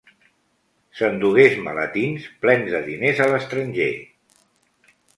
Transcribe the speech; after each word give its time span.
S'endugués 1.01 1.59
maletins 1.69 2.27
plens 2.47 2.75
de 2.77 2.83
diners 2.91 3.25
a 3.27 3.31
l'estranger. 3.35 3.93